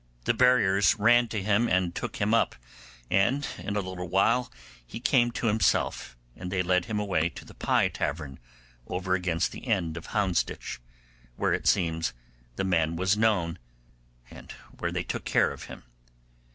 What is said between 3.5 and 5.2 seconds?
in a little while he